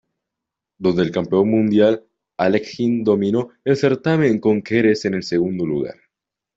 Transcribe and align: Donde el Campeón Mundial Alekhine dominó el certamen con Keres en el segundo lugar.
Donde 0.79 1.03
el 1.03 1.11
Campeón 1.11 1.51
Mundial 1.51 2.03
Alekhine 2.35 3.03
dominó 3.03 3.51
el 3.63 3.77
certamen 3.77 4.39
con 4.39 4.63
Keres 4.63 5.05
en 5.05 5.13
el 5.13 5.21
segundo 5.21 5.63
lugar. 5.67 5.93